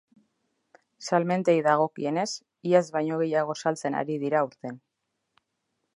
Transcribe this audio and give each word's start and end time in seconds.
Salmentei 1.07 1.55
dagokienez, 1.67 2.25
iaz 2.71 2.83
baino 2.97 3.19
gehiago 3.23 3.59
saltzen 3.67 3.99
ari 4.03 4.19
dira 4.25 4.45
aurten. 4.47 4.85